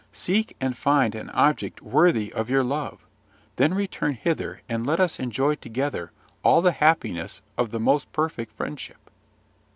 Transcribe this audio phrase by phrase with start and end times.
[0.13, 3.05] Seek and find an object worthy of your love;
[3.57, 8.57] then return hither, and let us enjoy together all the happiness of the most perfect
[8.57, 9.11] friendship."